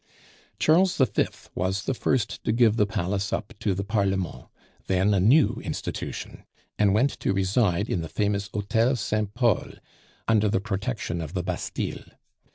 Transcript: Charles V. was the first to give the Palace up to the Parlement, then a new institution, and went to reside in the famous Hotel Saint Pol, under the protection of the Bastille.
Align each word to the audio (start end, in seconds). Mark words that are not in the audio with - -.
Charles 0.57 0.97
V. 0.97 1.27
was 1.53 1.83
the 1.83 1.93
first 1.93 2.43
to 2.43 2.51
give 2.51 2.75
the 2.75 2.87
Palace 2.87 3.31
up 3.31 3.53
to 3.59 3.75
the 3.75 3.83
Parlement, 3.83 4.47
then 4.87 5.13
a 5.13 5.19
new 5.19 5.61
institution, 5.63 6.43
and 6.79 6.95
went 6.95 7.19
to 7.19 7.33
reside 7.33 7.87
in 7.87 8.01
the 8.01 8.09
famous 8.09 8.49
Hotel 8.51 8.95
Saint 8.95 9.35
Pol, 9.35 9.73
under 10.27 10.49
the 10.49 10.59
protection 10.59 11.21
of 11.21 11.35
the 11.35 11.43
Bastille. 11.43 12.03